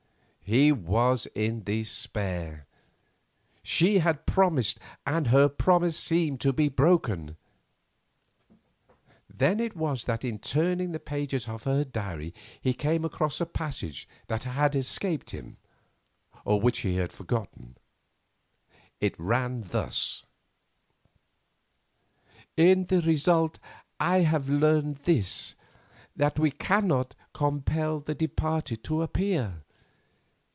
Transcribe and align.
He 0.43 0.73
was 0.73 1.27
in 1.27 1.63
despair. 1.63 2.67
She 3.63 3.99
had 3.99 4.25
promised, 4.25 4.79
and 5.07 5.27
her 5.27 5.47
promise 5.47 5.97
seemed 5.97 6.41
to 6.41 6.51
be 6.51 6.67
broken. 6.67 7.37
Then 9.33 9.61
it 9.61 9.77
was 9.77 10.03
that 10.03 10.25
in 10.25 10.39
turning 10.39 10.91
the 10.91 10.99
pages 10.99 11.47
of 11.47 11.63
her 11.63 11.85
diary 11.85 12.33
he 12.59 12.73
came 12.73 13.05
across 13.05 13.39
a 13.39 13.45
passage 13.45 14.09
that 14.27 14.43
had 14.43 14.75
escaped 14.75 15.29
him, 15.31 15.55
or 16.43 16.59
which 16.59 16.79
he 16.79 16.97
had 16.97 17.13
forgotten. 17.13 17.77
It 18.99 19.17
ran 19.17 19.61
thus: 19.69 20.25
"In 22.57 22.87
the 22.87 22.99
result 22.99 23.57
I 24.01 24.17
have 24.17 24.49
learned 24.49 24.97
this, 25.05 25.55
that 26.17 26.37
we 26.37 26.51
cannot 26.51 27.15
compel 27.31 28.01
the 28.01 28.15
departed 28.15 28.83
to 28.83 29.01
appear. 29.01 29.63